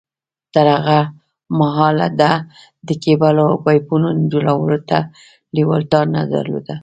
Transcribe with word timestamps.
تر 0.53 0.67
هغه 0.75 0.99
مهاله 1.59 2.07
ده 2.19 2.31
د 2.87 2.89
کېبلو 3.03 3.43
او 3.51 3.55
پايپونو 3.65 4.07
جوړولو 4.31 4.77
ته 4.89 4.97
لېوالتيا 5.55 6.01
نه 6.15 6.21
درلوده. 6.33 6.75